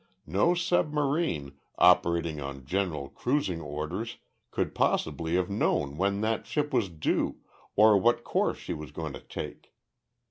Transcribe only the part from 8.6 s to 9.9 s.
was going to take.